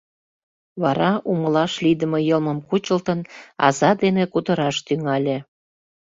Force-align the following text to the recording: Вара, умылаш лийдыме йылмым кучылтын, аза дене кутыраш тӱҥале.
Вара, 0.81 1.11
умылаш 1.31 1.73
лийдыме 1.83 2.19
йылмым 2.29 2.59
кучылтын, 2.69 3.19
аза 3.65 3.91
дене 4.03 4.23
кутыраш 4.33 4.77
тӱҥале. 4.85 5.37